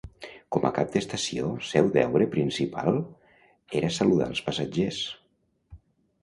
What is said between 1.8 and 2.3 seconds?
deure